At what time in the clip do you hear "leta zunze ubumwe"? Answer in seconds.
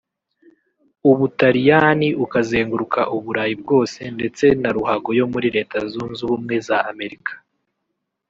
5.55-6.55